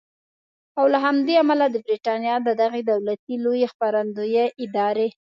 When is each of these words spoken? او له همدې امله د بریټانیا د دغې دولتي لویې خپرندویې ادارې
او 0.77 0.85
له 0.93 0.97
همدې 1.05 1.33
امله 1.43 1.65
د 1.69 1.75
بریټانیا 1.85 2.35
د 2.43 2.49
دغې 2.61 2.81
دولتي 2.91 3.33
لویې 3.43 3.67
خپرندویې 3.73 4.45
ادارې 4.63 5.07